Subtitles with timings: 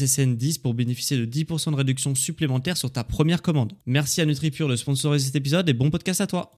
[0.00, 3.72] SSN10 pour bénéficier de 10% de réduction supplémentaire sur ta première commande.
[3.86, 6.52] Merci à NutriPure de sponsoriser cet épisode et bon podcast à toi.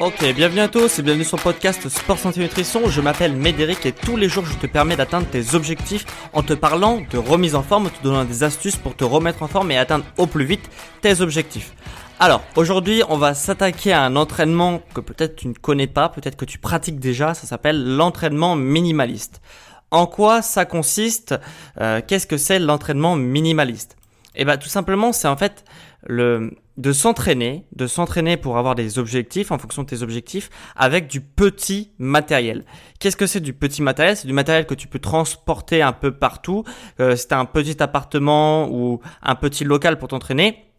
[0.00, 2.88] Ok, bienvenue à tous et bienvenue sur le podcast Sport Santé Nutrition.
[2.88, 6.54] Je m'appelle Médéric et tous les jours je te permets d'atteindre tes objectifs en te
[6.54, 9.76] parlant de remise en forme, te donnant des astuces pour te remettre en forme et
[9.76, 10.70] atteindre au plus vite
[11.02, 11.74] tes objectifs.
[12.22, 16.36] Alors, aujourd'hui, on va s'attaquer à un entraînement que peut-être tu ne connais pas, peut-être
[16.36, 19.40] que tu pratiques déjà, ça s'appelle l'entraînement minimaliste.
[19.90, 21.34] En quoi ça consiste
[21.80, 23.96] euh, Qu'est-ce que c'est l'entraînement minimaliste?
[24.34, 25.64] Eh bien, tout simplement, c'est en fait
[26.06, 31.08] le de s'entraîner, de s'entraîner pour avoir des objectifs en fonction de tes objectifs avec
[31.08, 32.64] du petit matériel.
[32.98, 34.16] Qu'est-ce que c'est du petit matériel?
[34.16, 36.64] C'est du matériel que tu peux transporter un peu partout.
[37.00, 40.69] Euh, si un petit appartement ou un petit local pour t'entraîner,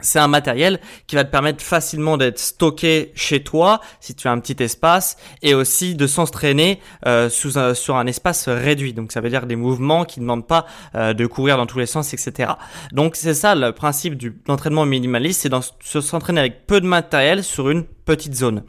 [0.00, 4.32] c'est un matériel qui va te permettre facilement d'être stocké chez toi si tu as
[4.32, 8.92] un petit espace et aussi de s'entraîner euh, sur un espace réduit.
[8.92, 11.78] Donc ça veut dire des mouvements qui ne demandent pas euh, de courir dans tous
[11.78, 12.52] les sens, etc.
[12.92, 17.42] Donc c'est ça le principe du l'entraînement minimaliste, c'est de s'entraîner avec peu de matériel
[17.42, 18.62] sur une petite zone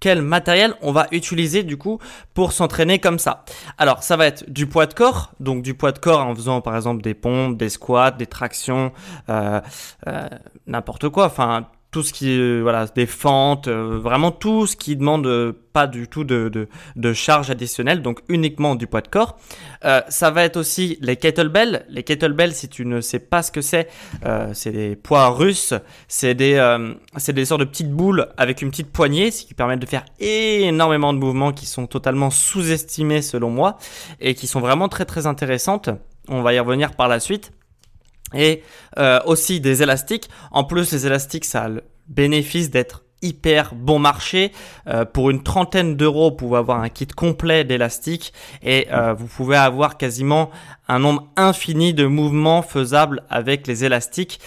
[0.00, 1.98] quel matériel on va utiliser du coup
[2.34, 3.44] pour s'entraîner comme ça.
[3.78, 6.60] Alors ça va être du poids de corps, donc du poids de corps en faisant
[6.60, 8.92] par exemple des pompes, des squats, des tractions,
[9.28, 9.60] euh,
[10.06, 10.28] euh,
[10.66, 11.26] n'importe quoi.
[11.26, 15.54] Enfin tout ce qui est voilà des fentes, euh, vraiment tout ce qui demande euh,
[15.72, 19.38] pas du tout de, de, charge additionnelle, donc uniquement du poids de corps.
[19.86, 21.86] Euh, ça va être aussi les kettlebells.
[21.88, 23.88] Les kettlebells, si tu ne sais pas ce que c'est,
[24.52, 25.72] c'est des poids russes.
[26.06, 26.54] C'est des
[27.16, 30.04] c'est des sortes de petites boules avec une petite poignée, ce qui permettent de faire
[30.20, 33.78] énormément de mouvements qui sont totalement sous-estimés selon moi
[34.20, 35.88] et qui sont vraiment très très intéressantes.
[36.28, 37.52] On va y revenir par la suite
[38.34, 38.62] et
[38.98, 40.28] euh, aussi des élastiques.
[40.50, 44.52] En plus, les élastiques, ça a le bénéfice d'être hyper bon marché.
[44.86, 48.32] Euh, pour une trentaine d'euros, vous pouvez avoir un kit complet d'élastiques
[48.62, 50.50] et euh, vous pouvez avoir quasiment
[50.88, 54.40] un nombre infini de mouvements faisables avec les élastiques.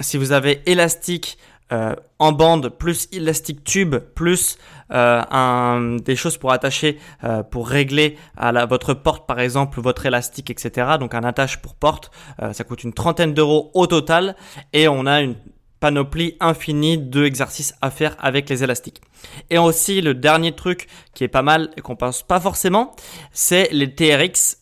[0.00, 1.38] si vous avez élastique
[1.70, 4.56] euh, en bande plus élastique tube plus
[4.90, 9.78] euh, un, des choses pour attacher euh, pour régler à la, votre porte par exemple
[9.82, 12.10] votre élastique etc donc un attache pour porte
[12.52, 14.34] ça coûte une trentaine d'euros au total
[14.72, 15.36] et on a une
[15.78, 19.00] panoplie infinie de exercices à faire avec les élastiques.
[19.48, 22.96] Et aussi le dernier truc qui est pas mal et qu'on pense pas forcément,
[23.30, 24.56] c'est les TRX.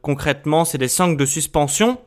[0.00, 1.98] concrètement, c'est des sangles de suspension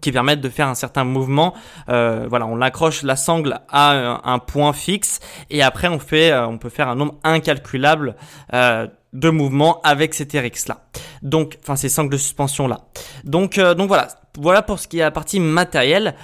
[0.00, 1.54] qui permettent de faire un certain mouvement.
[1.88, 5.20] Euh, voilà, on accroche la sangle à un, point fixe
[5.50, 8.16] et après on fait, euh, on peut faire un nombre incalculable
[8.54, 10.86] euh, de mouvements avec ces TRX là.
[11.22, 12.80] Donc, enfin ces sangles de suspension là.
[13.24, 14.08] Donc, donc voilà.
[14.38, 16.14] Voilà pour ce qui est la partie matérielle.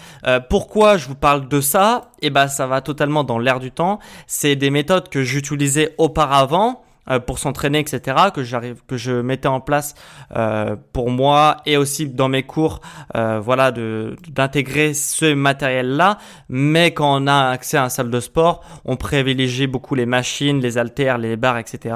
[0.48, 2.10] pourquoi je vous parle de ça?
[2.22, 3.98] Eh ben, ça va totalement dans l'air du temps.
[4.26, 8.16] C'est des méthodes que j'utilisais auparavant euh, pour s'entraîner, etc.
[8.34, 9.94] que j'arrive, que je mettais en place
[10.36, 12.80] euh, pour moi et aussi dans mes cours,
[13.16, 16.18] euh, voilà, de d'intégrer ce matériel-là.
[16.48, 20.60] Mais quand on a accès à une salle de sport, on privilégie beaucoup les machines,
[20.60, 21.94] les haltères, les barres, etc.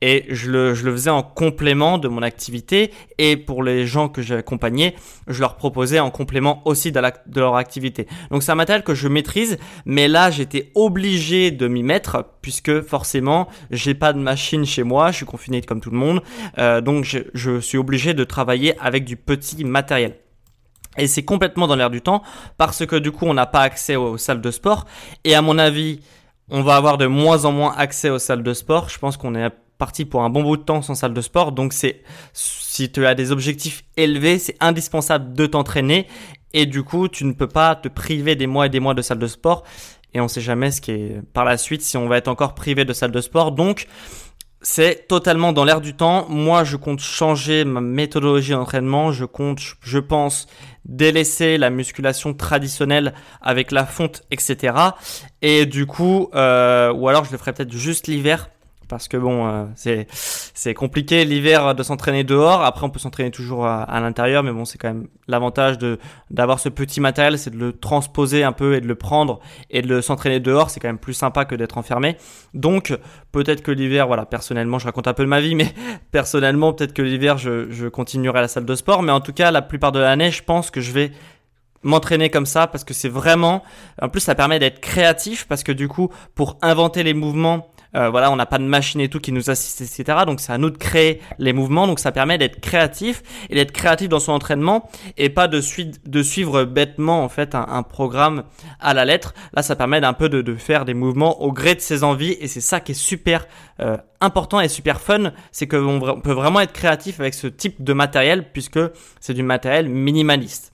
[0.00, 2.92] Et je le, je le faisais en complément de mon activité.
[3.18, 4.94] Et pour les gens que j'accompagnais,
[5.26, 8.06] je leur proposais en complément aussi de, de leur activité.
[8.30, 12.82] Donc c'est un matériel que je maîtrise, mais là j'étais obligé de m'y mettre puisque
[12.82, 16.20] forcément j'ai pas de machine Chine chez moi, je suis confiné comme tout le monde,
[16.58, 20.18] euh, donc je, suis obligé de travailler avec du petit matériel.
[20.98, 22.22] Et c'est complètement dans l'air du temps
[22.58, 24.84] parce que du coup on n'a pas accès aux, salles de sport
[25.24, 26.00] et à mon avis
[26.50, 28.90] on va avoir de moins en moins accès aux salles de sport.
[28.90, 29.48] Je pense qu'on est
[29.78, 31.52] parti pour un bon bout de temps sans salle de sport.
[31.52, 32.02] Donc c'est
[32.34, 36.06] si tu as des objectifs élevés, c'est indispensable de t'entraîner
[36.52, 39.00] et du coup tu ne peux pas te priver des mois et des mois de
[39.00, 39.64] salle de sport
[40.14, 42.54] et on sait jamais ce qui est par la suite si on va être encore
[42.54, 43.52] privé de salle de sport.
[43.52, 43.86] Donc
[44.64, 46.26] c'est totalement dans l'air du temps.
[46.30, 49.12] Moi, je compte changer ma méthodologie d'entraînement.
[49.12, 50.46] Je compte, je pense,
[50.86, 53.12] délaisser la musculation traditionnelle
[53.42, 54.74] avec la fonte, etc.
[55.42, 58.48] Et du coup, euh, ou alors je le ferai peut-être juste l'hiver
[58.94, 62.62] parce que bon, euh, c'est c'est compliqué l'hiver de s'entraîner dehors.
[62.62, 65.98] Après, on peut s'entraîner toujours à, l'intérieur, mais bon, c'est quand même l'avantage de
[66.30, 69.82] d'avoir ce petit matériel, c'est de le transposer un peu et de le prendre et
[69.82, 70.70] de s'entraîner dehors.
[70.70, 72.16] C'est quand même plus sympa que d'être enfermé.
[72.54, 72.96] Donc,
[73.32, 75.74] peut-être que l'hiver, voilà, personnellement, je raconte un peu de ma vie, mais
[76.12, 79.02] personnellement, peut-être que l'hiver, je, je continuerai à la salle de sport.
[79.02, 81.10] Mais en tout cas, la plupart de l'année, je pense que je vais
[81.82, 83.64] m'entraîner comme ça parce que c'est vraiment
[84.00, 88.10] en plus ça permet d'être créatif parce que du coup pour inventer les mouvements euh,
[88.10, 90.18] voilà, on n'a pas de machine et tout qui nous assiste, etc.
[90.26, 91.86] Donc c'est à nous de créer les mouvements.
[91.86, 95.60] Donc ça permet d'être créatif et d'être créatif dans son entraînement et pas de,
[96.06, 98.44] de suivre bêtement en fait un, programme
[98.80, 99.34] à la lettre.
[99.52, 102.48] Là, ça permet d'un peu de, faire des mouvements au gré de ses envies et
[102.48, 103.46] c'est ça qui est super
[103.80, 107.92] euh, important et super fun, c'est qu'on peut vraiment être créatif avec ce type de
[107.92, 108.80] matériel puisque
[109.20, 110.72] c'est du matériel minimaliste.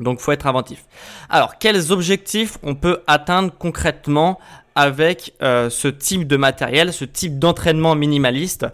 [0.00, 0.84] Donc faut être inventif.
[1.28, 4.38] Alors quels objectifs on peut atteindre concrètement
[4.78, 8.64] avec euh, ce type de matériel, ce type d'entraînement minimaliste,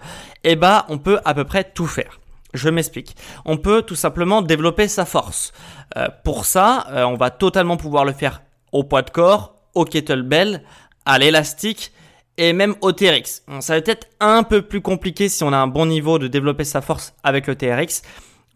[0.44, 2.20] eh ben, on peut à peu près tout faire.
[2.52, 3.16] Je m'explique.
[3.46, 5.54] On peut tout simplement développer sa force.
[5.96, 9.86] Euh, pour ça, euh, on va totalement pouvoir le faire au poids de corps, au
[9.86, 10.62] kettlebell,
[11.06, 11.90] à l'élastique
[12.36, 13.42] et même au TRX.
[13.60, 16.64] ça va être un peu plus compliqué si on a un bon niveau de développer
[16.64, 18.02] sa force avec le TRX,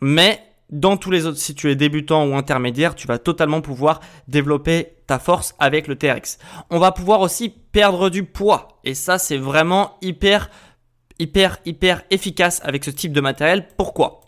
[0.02, 4.00] mais dans tous les autres, si tu es débutant ou intermédiaire, tu vas totalement pouvoir
[4.26, 6.38] développer ta force avec le TRX.
[6.70, 8.68] On va pouvoir aussi perdre du poids.
[8.84, 10.50] Et ça, c'est vraiment hyper,
[11.18, 13.68] hyper, hyper efficace avec ce type de matériel.
[13.76, 14.20] Pourquoi?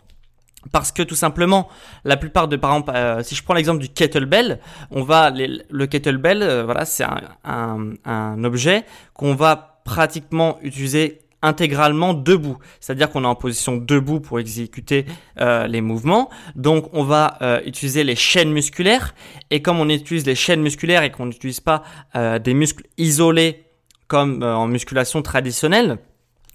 [0.71, 1.69] Parce que tout simplement,
[2.05, 4.59] la plupart de, par exemple, euh, si je prends l'exemple du kettlebell,
[4.91, 12.13] on va, le kettlebell, euh, voilà, c'est un, un objet qu'on va pratiquement utiliser intégralement
[12.13, 12.57] debout.
[12.79, 15.05] C'est-à-dire qu'on est en position debout pour exécuter
[15.39, 16.29] euh, les mouvements.
[16.55, 19.13] Donc on va euh, utiliser les chaînes musculaires.
[19.49, 21.83] Et comme on utilise les chaînes musculaires et qu'on n'utilise pas
[22.15, 23.65] euh, des muscles isolés
[24.07, 25.97] comme en musculation traditionnelle,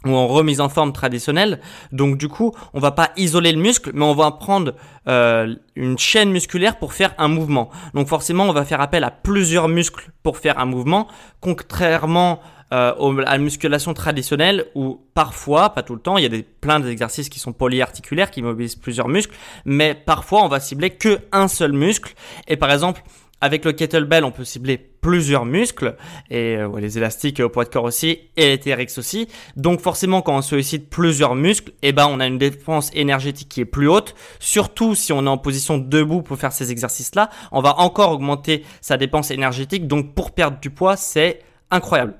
[0.05, 1.59] ou en remise en forme traditionnelle.
[1.91, 4.75] Donc du coup, on va pas isoler le muscle, mais on va prendre
[5.07, 7.71] une chaîne musculaire pour faire un mouvement.
[7.95, 11.09] Donc forcément, on va faire appel à plusieurs muscles pour faire un mouvement,
[11.41, 12.41] contrairement
[12.73, 16.43] euh, à la musculation traditionnelle où parfois, pas tout le temps, il y a des,
[16.43, 19.35] plein d'exercices qui sont polyarticulaires, qui mobilisent plusieurs muscles,
[19.65, 22.15] mais parfois on va cibler que un seul muscle.
[22.49, 23.03] Et par exemple,
[23.41, 25.95] avec le kettlebell, on peut cibler plusieurs muscles,
[26.31, 29.29] et euh, les élastiques au poids de corps aussi, et les TRX aussi.
[29.57, 33.61] Donc forcément, quand on sollicite plusieurs muscles, eh ben, on a une dépense énergétique qui
[33.61, 34.15] est plus haute.
[34.41, 38.65] Surtout si on est en position debout pour faire ces exercices-là, on va encore augmenter
[38.81, 39.87] sa dépense énergétique.
[39.87, 41.41] Donc pour perdre du poids, c'est
[41.71, 42.15] incroyable.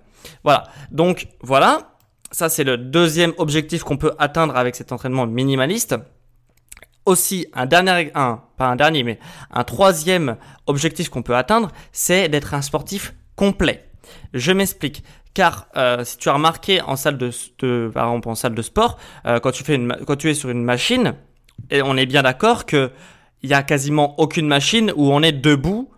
[0.45, 0.65] Voilà.
[0.91, 1.93] Donc voilà.
[2.33, 5.95] Ça, c'est le deuxième objectif qu'on peut atteindre avec cet entraînement minimaliste.
[7.05, 9.21] Aussi, un dernier, un, pas un dernier, mais
[9.53, 10.37] un troisième
[10.67, 13.89] objectif qu'on peut atteindre, c'est d'être un sportif complet.
[14.35, 15.05] Je m'explique.
[15.35, 18.99] Car euh, si tu as remarqué en salle de, par exemple en salle de sport,
[19.27, 21.15] euh, quand tu fais une, quand tu es sur une machine,
[21.71, 22.91] et on est bien d'accord que
[23.43, 25.91] il y a quasiment aucune machine où on est debout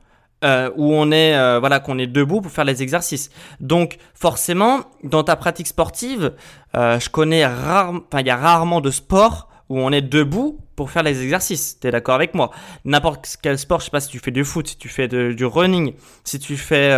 [0.44, 3.30] euh, où on est euh, voilà qu'on est debout pour faire les exercices.
[3.60, 6.32] Donc forcément, dans ta pratique sportive,
[6.76, 10.60] euh, je connais rarement, enfin il y a rarement de sport où on est debout
[10.76, 11.78] pour faire les exercices.
[11.80, 12.50] T'es d'accord avec moi?
[12.84, 15.44] N'importe quel sport, je sais pas si tu fais du foot, si tu fais du
[15.44, 16.90] running, si tu fais,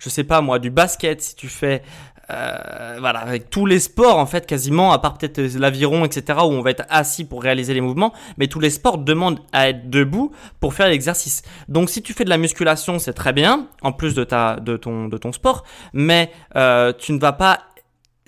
[0.00, 1.82] je sais pas moi, du basket, si tu fais
[2.30, 6.52] euh, voilà, avec tous les sports en fait quasiment, à part peut-être l'aviron, etc., où
[6.52, 9.90] on va être assis pour réaliser les mouvements, mais tous les sports demandent à être
[9.90, 11.42] debout pour faire l'exercice.
[11.68, 14.76] Donc si tu fais de la musculation, c'est très bien, en plus de ta, de
[14.76, 17.60] ton, de ton sport, mais euh, tu ne vas pas,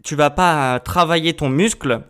[0.03, 2.03] tu vas pas travailler ton muscle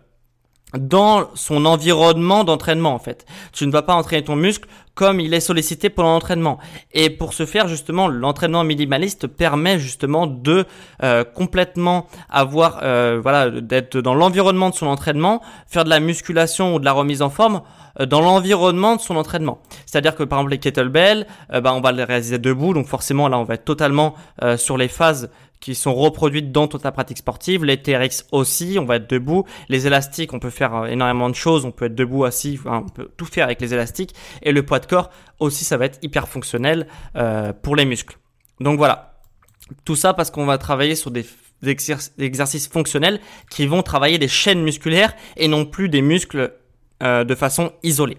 [0.77, 3.25] dans son environnement d'entraînement en fait.
[3.51, 6.59] Tu ne vas pas entraîner ton muscle comme il est sollicité pendant l'entraînement.
[6.93, 10.65] Et pour ce faire justement, l'entraînement minimaliste permet justement de
[11.01, 16.75] euh, complètement avoir euh, voilà d'être dans l'environnement de son entraînement, faire de la musculation
[16.75, 17.61] ou de la remise en forme
[17.99, 19.59] euh, dans l'environnement de son entraînement.
[19.85, 23.39] C'est-à-dire que par exemple les kettlebells, bah, on va les réaliser debout, donc forcément là
[23.39, 24.15] on va être totalement
[24.57, 25.29] sur les phases
[25.63, 27.63] qui sont reproduites dans toute ta pratique sportive.
[27.63, 29.45] Les TRX aussi, on va être debout.
[29.69, 31.63] Les élastiques, on peut faire euh, énormément de choses.
[31.63, 34.13] On peut être debout, assis, on peut tout faire avec les élastiques.
[34.41, 38.17] Et le poids de corps aussi, ça va être hyper fonctionnel euh, pour les muscles.
[38.59, 39.21] Donc voilà.
[39.85, 41.25] Tout ça parce qu'on va travailler sur des
[42.19, 46.55] exercices fonctionnels qui vont travailler des chaînes musculaires et non plus des muscles
[47.01, 48.17] euh, de façon isolée.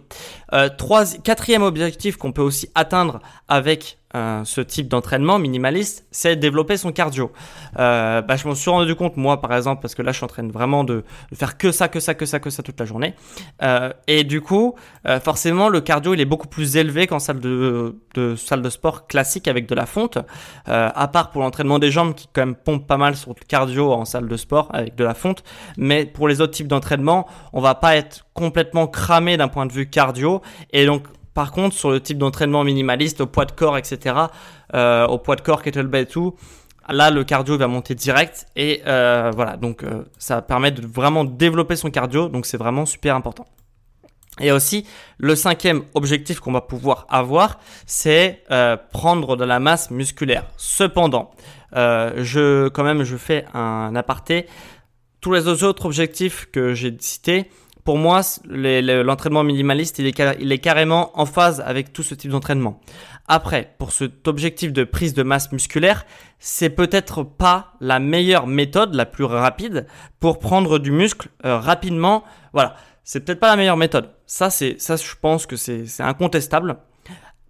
[0.79, 6.77] Trois, quatrième objectif qu'on peut aussi atteindre avec euh, ce type d'entraînement minimaliste, c'est développer
[6.77, 7.33] son cardio.
[7.79, 10.25] Euh, bah, je m'en suis rendu compte moi par exemple parce que là je suis
[10.25, 11.05] en train vraiment de,
[11.35, 13.15] faire que ça, que ça, que ça, que ça toute la journée.
[13.63, 14.75] Euh, et du coup,
[15.23, 19.07] forcément le cardio il est beaucoup plus élevé qu'en salle de, de, salle de sport
[19.07, 20.19] classique avec de la fonte.
[20.67, 23.93] À part pour l'entraînement des jambes qui quand même pompe pas mal sur le cardio
[23.93, 25.43] en salle de sport avec de la fonte.
[25.77, 29.73] Mais pour les autres types d'entraînement, on va pas être complètement cramé d'un point de
[29.73, 30.43] vue cardio
[30.73, 34.15] et donc par contre, sur le type d'entraînement minimaliste, au poids de corps, etc.,
[34.75, 36.37] euh, au poids de corps, kettlebell et tout,
[36.89, 38.47] là, le cardio va monter direct.
[38.55, 42.29] Et euh, voilà, donc euh, ça permet de vraiment développer son cardio.
[42.29, 43.47] Donc c'est vraiment super important.
[44.41, 44.87] Et aussi,
[45.19, 48.43] le cinquième objectif qu'on va pouvoir avoir, c'est
[48.91, 50.47] prendre de la masse musculaire.
[50.57, 51.31] Cependant,
[51.73, 54.47] je, quand même, je fais un aparté.
[55.21, 57.49] Tous les autres objectifs que j'ai cités,
[57.85, 62.81] pour moi, l'entraînement minimaliste, il est, carrément en phase avec tout ce type d'entraînement.
[63.29, 66.07] Après, pour cet objectif de prise de masse musculaire,
[66.39, 69.87] c'est peut-être pas la meilleure méthode, la plus rapide,
[70.19, 72.25] pour prendre du muscle euh, rapidement.
[72.55, 74.11] Voilà, c'est peut-être pas la meilleure méthode.
[74.27, 76.79] Ça, c'est, ça, je pense que c'est incontestable.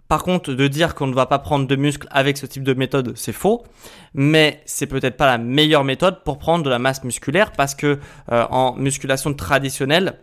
[0.09, 2.75] Par contre, de dire qu'on ne va pas prendre de muscle avec ce type de
[2.75, 3.65] méthode, c'est faux.
[4.13, 7.99] Mais c'est peut-être pas la meilleure méthode pour prendre de la masse musculaire parce que
[8.31, 10.19] euh, en musculation traditionnelle,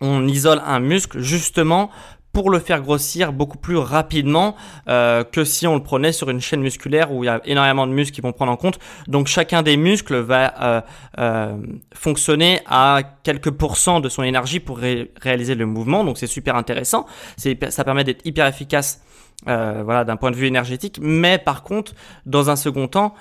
[0.00, 1.90] on isole un muscle justement
[2.32, 4.56] pour le faire grossir beaucoup plus rapidement
[4.88, 7.86] euh, que si on le prenait sur une chaîne musculaire où il y a énormément
[7.86, 8.78] de muscles qui vont prendre en compte.
[9.06, 10.80] Donc chacun des muscles va euh,
[11.18, 11.56] euh,
[11.94, 16.04] fonctionner à quelques pourcents de son énergie pour réaliser le mouvement.
[16.04, 17.06] Donc c'est super intéressant.
[17.36, 19.02] Ça permet d'être hyper efficace.
[19.44, 21.92] voilà, d'un point de vue énergétique, mais par contre,
[22.26, 23.14] dans un second temps,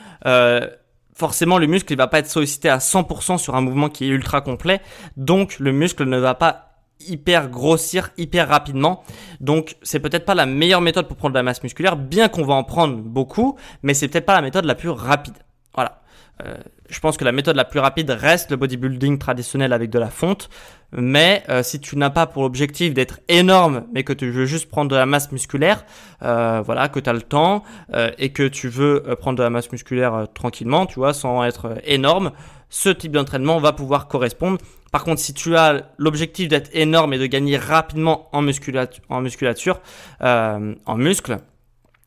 [1.21, 4.07] forcément le muscle il va pas être sollicité à 100% sur un mouvement qui est
[4.07, 4.81] ultra complet,
[5.17, 9.03] donc le muscle ne va pas hyper grossir hyper rapidement.
[9.39, 12.43] Donc c'est peut-être pas la meilleure méthode pour prendre de la masse musculaire, bien qu'on
[12.43, 15.35] va en prendre beaucoup, mais c'est peut-être pas la méthode la plus rapide.
[15.75, 16.01] Voilà.
[16.43, 16.57] Euh,
[16.91, 20.09] je pense que la méthode la plus rapide reste le bodybuilding traditionnel avec de la
[20.09, 20.49] fonte.
[20.93, 24.69] Mais euh, si tu n'as pas pour objectif d'être énorme, mais que tu veux juste
[24.69, 25.85] prendre de la masse musculaire,
[26.21, 27.63] euh, voilà, que tu as le temps
[28.17, 32.31] et que tu veux prendre de la masse musculaire tranquillement, tu vois, sans être énorme,
[32.69, 34.57] ce type d'entraînement va pouvoir correspondre.
[34.91, 39.21] Par contre, si tu as l'objectif d'être énorme et de gagner rapidement en musculature, en,
[39.21, 39.79] musculature,
[40.21, 41.37] euh, en muscle,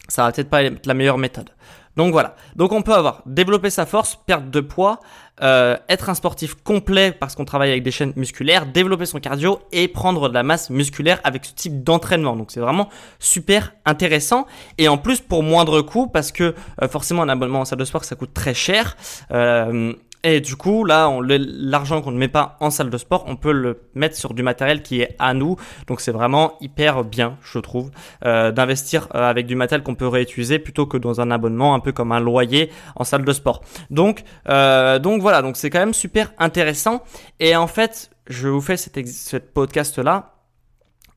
[0.08, 1.50] ça va peut-être pas être la meilleure méthode.
[1.96, 2.36] Donc voilà.
[2.56, 5.00] Donc on peut avoir développer sa force, perdre de poids,
[5.42, 9.60] euh, être un sportif complet parce qu'on travaille avec des chaînes musculaires, développer son cardio
[9.72, 12.36] et prendre de la masse musculaire avec ce type d'entraînement.
[12.36, 14.46] Donc c'est vraiment super intéressant
[14.78, 17.84] et en plus pour moindre coût parce que euh, forcément un abonnement en salle de
[17.84, 18.96] sport ça coûte très cher.
[19.32, 19.92] Euh,
[20.24, 23.52] et du coup, là, l'argent qu'on ne met pas en salle de sport, on peut
[23.52, 25.56] le mettre sur du matériel qui est à nous.
[25.86, 27.90] Donc c'est vraiment hyper bien, je trouve,
[28.24, 31.80] euh, d'investir euh, avec du matériel qu'on peut réutiliser plutôt que dans un abonnement, un
[31.80, 33.60] peu comme un loyer en salle de sport.
[33.90, 37.02] Donc, euh, donc voilà, donc c'est quand même super intéressant.
[37.38, 40.36] Et en fait, je vous fais cette, podcast là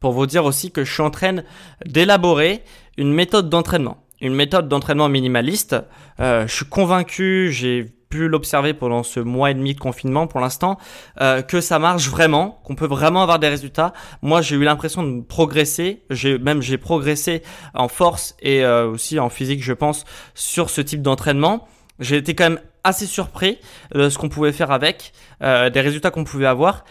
[0.02, 1.38] pour vous dire aussi que je suis en train
[1.86, 2.62] d'élaborer
[2.98, 5.76] une méthode d'entraînement une méthode d'entraînement minimaliste.
[6.18, 10.78] Je suis convaincu, j'ai pu l'observer pendant ce mois et demi de confinement pour l'instant,
[11.22, 13.94] euh, que ça marche vraiment, qu'on peut vraiment avoir des résultats.
[14.22, 19.20] Moi, j'ai eu l'impression de progresser, j'ai même j'ai progressé en force et euh, aussi
[19.20, 21.68] en physique, je pense, sur ce type d'entraînement.
[22.00, 23.58] J'ai été quand même assez surpris
[23.94, 25.12] de ce qu'on pouvait faire avec,
[25.44, 26.86] euh, des résultats qu'on pouvait avoir.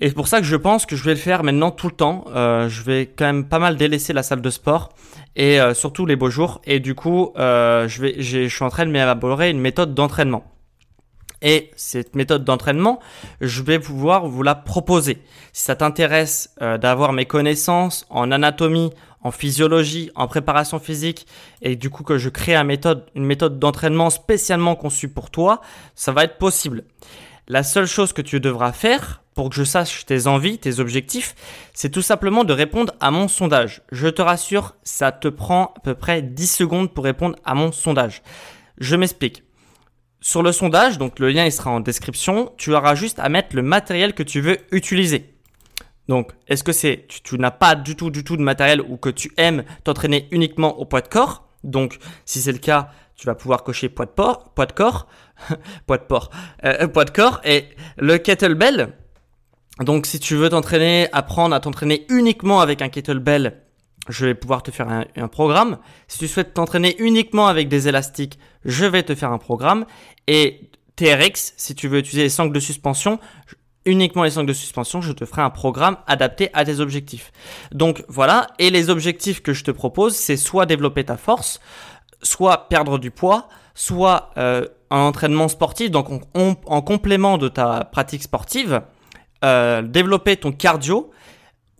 [0.00, 1.94] Et c'est pour ça que je pense que je vais le faire maintenant tout le
[1.94, 2.24] temps.
[2.34, 4.90] Euh, je vais quand même pas mal délaisser la salle de sport
[5.36, 6.60] et euh, surtout les beaux jours.
[6.64, 10.44] Et du coup, euh, je vais, je suis en train de m'élaborer une méthode d'entraînement.
[11.42, 13.00] Et cette méthode d'entraînement,
[13.40, 15.18] je vais pouvoir vous la proposer.
[15.52, 18.90] Si ça t'intéresse euh, d'avoir mes connaissances en anatomie,
[19.22, 21.26] en physiologie, en préparation physique,
[21.60, 25.60] et du coup que je crée une méthode, une méthode d'entraînement spécialement conçue pour toi,
[25.94, 26.84] ça va être possible.
[27.48, 31.34] La seule chose que tu devras faire pour que je sache tes envies, tes objectifs,
[31.72, 33.82] c'est tout simplement de répondre à mon sondage.
[33.90, 37.72] Je te rassure, ça te prend à peu près 10 secondes pour répondre à mon
[37.72, 38.22] sondage.
[38.78, 39.44] Je m'explique.
[40.20, 43.56] Sur le sondage, donc le lien il sera en description, tu auras juste à mettre
[43.56, 45.32] le matériel que tu veux utiliser.
[46.08, 49.08] Donc, est-ce que c'est tu, n'as pas du tout du tout de matériel ou que
[49.08, 51.48] tu aimes t'entraîner uniquement au poids de corps?
[51.64, 55.06] Donc, si c'est le cas, tu vas pouvoir cocher poids de porc, poids de corps,
[55.86, 56.30] poids de porc,
[56.64, 58.94] euh, poids de corps et le kettlebell.
[59.80, 63.62] Donc, si tu veux t'entraîner, apprendre à t'entraîner uniquement avec un kettlebell,
[64.08, 65.78] je vais pouvoir te faire un, programme.
[66.08, 69.86] Si tu souhaites t'entraîner uniquement avec des élastiques, je vais te faire un programme.
[70.26, 73.18] Et TRX, si tu veux utiliser les sangles de suspension,
[73.84, 77.32] uniquement les 5 de suspension, je te ferai un programme adapté à tes objectifs.
[77.72, 81.60] Donc voilà, et les objectifs que je te propose, c'est soit développer ta force,
[82.22, 88.22] soit perdre du poids, soit euh, un entraînement sportif, donc en complément de ta pratique
[88.22, 88.82] sportive,
[89.44, 91.10] euh, développer ton cardio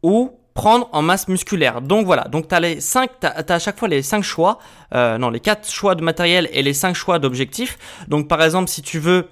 [0.03, 1.81] ou prendre en masse musculaire.
[1.81, 4.59] Donc voilà, donc tu as les 5 à chaque fois les 5 choix,
[4.95, 7.79] euh, non, les 4 choix de matériel et les 5 choix d'objectifs.
[8.09, 9.29] Donc par exemple, si tu veux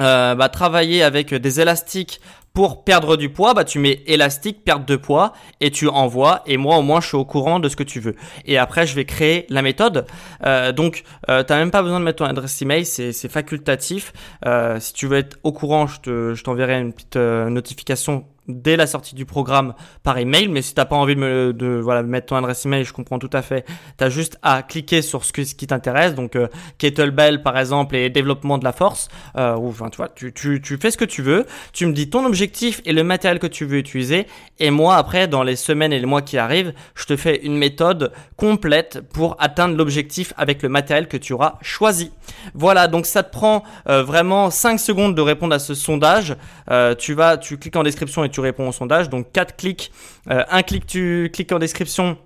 [0.00, 2.20] euh, bah, travailler avec des élastiques
[2.56, 6.56] pour perdre du poids, bah tu mets élastique, perte de poids et tu envoies et
[6.56, 8.16] moi au moins je suis au courant de ce que tu veux.
[8.46, 10.06] Et après je vais créer la méthode.
[10.46, 14.14] Euh, donc euh, t'as même pas besoin de mettre ton adresse email, c'est facultatif.
[14.46, 18.86] Euh, si tu veux être au courant, je t'enverrai une petite euh, notification dès la
[18.86, 20.48] sortie du programme par email.
[20.48, 23.18] Mais si t'as pas envie de, me, de voilà, mettre ton adresse email, je comprends
[23.18, 23.64] tout à fait.
[23.98, 26.14] Tu as juste à cliquer sur ce, ce qui t'intéresse.
[26.14, 26.48] Donc, euh,
[26.78, 29.08] kettlebell, par exemple, et développement de la force.
[29.36, 31.46] Euh, ou, enfin, tu vois, tu, tu, tu fais ce que tu veux.
[31.72, 34.26] Tu me dis ton objectif et le matériel que tu veux utiliser.
[34.58, 37.56] Et moi, après, dans les semaines et les mois qui arrivent, je te fais une
[37.56, 42.12] méthode complète pour atteindre l'objectif avec le matériel que tu auras choisi.
[42.54, 46.36] Voilà, donc ça te prend euh, vraiment 5 secondes de répondre à ce sondage.
[46.70, 49.08] Euh, tu vas, tu cliques en description et tu réponds au sondage.
[49.08, 49.92] Donc 4 clics,
[50.30, 52.18] euh, un clic, tu cliques en description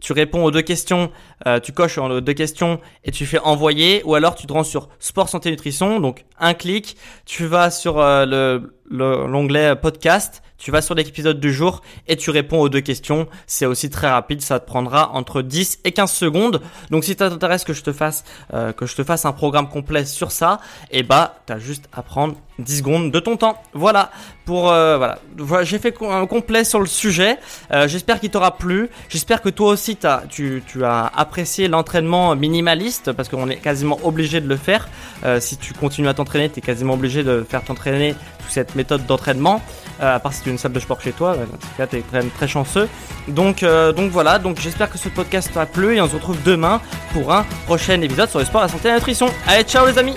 [0.00, 1.12] tu réponds aux deux questions,
[1.46, 4.64] euh, tu coches aux deux questions et tu fais envoyer, ou alors tu te rends
[4.64, 10.70] sur sport santé nutrition, donc un clic, tu vas sur euh, le l'onglet podcast, tu
[10.70, 13.26] vas sur l'épisode du jour et tu réponds aux deux questions.
[13.46, 16.60] C'est aussi très rapide, ça te prendra entre 10 et 15 secondes.
[16.90, 19.68] Donc si ça t'intéresse que je te fasse euh, que je te fasse un programme
[19.70, 23.62] complet sur ça, et eh bah t'as juste à prendre 10 secondes de ton temps.
[23.72, 24.10] Voilà
[24.44, 27.38] pour euh, voilà, j'ai fait un complet sur le sujet.
[27.72, 28.90] Euh, j'espère qu'il t'aura plu.
[29.08, 33.98] J'espère que toi aussi as, tu, tu as apprécié l'entraînement minimaliste parce qu'on est quasiment
[34.02, 34.90] obligé de le faire.
[35.38, 39.06] si tu continues à t'entraîner, tu es quasiment obligé de faire t'entraîner sous cette méthode
[39.06, 39.62] d'entraînement.
[40.02, 41.86] Euh, à part si tu as une salle de sport chez toi, dans ce cas,
[41.86, 42.88] tu es très, très chanceux.
[43.28, 46.42] Donc, euh, donc voilà, donc j'espère que ce podcast t'a plu et on se retrouve
[46.42, 46.80] demain
[47.12, 49.28] pour un prochain épisode sur le sport, la santé et la nutrition.
[49.46, 50.14] Allez, ciao les amis